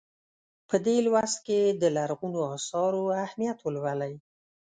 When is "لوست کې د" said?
1.05-1.83